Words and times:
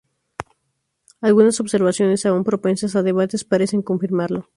Algunas 1.21 1.59
observaciones 1.59 2.25
aún 2.25 2.43
propensas 2.43 2.95
a 2.95 3.03
debates 3.03 3.43
parecen 3.43 3.83
confirmarlo. 3.83 4.49